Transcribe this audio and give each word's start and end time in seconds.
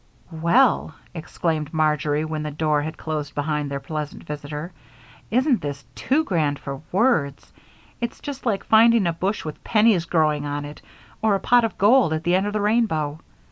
"Well," 0.41 0.95
exclaimed 1.13 1.75
Marjory, 1.75 2.25
when 2.25 2.41
the 2.41 2.49
door 2.49 2.81
had 2.81 2.97
closed 2.97 3.35
behind 3.35 3.69
their 3.69 3.79
pleasant 3.79 4.23
visitor, 4.23 4.71
"isn't 5.29 5.61
this 5.61 5.85
too 5.93 6.23
grand 6.23 6.57
for 6.57 6.81
words! 6.91 7.53
It's 7.99 8.19
just 8.19 8.43
like 8.43 8.63
finding 8.63 9.05
a 9.05 9.13
bush 9.13 9.45
with 9.45 9.63
pennies 9.63 10.05
growing 10.05 10.43
on 10.43 10.65
it, 10.65 10.81
or 11.21 11.35
a 11.35 11.39
pot 11.39 11.63
of 11.65 11.77
gold 11.77 12.13
at 12.13 12.23
the 12.23 12.33
end 12.33 12.47
of 12.47 12.53
the 12.53 12.61
rainbow. 12.61 13.19